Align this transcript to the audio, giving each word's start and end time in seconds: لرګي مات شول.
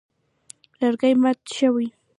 لرګي 0.79 1.13
مات 1.21 1.39
شول. 1.55 1.85